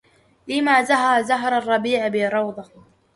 [0.47, 2.69] لما زهى زهر الربيع بروضه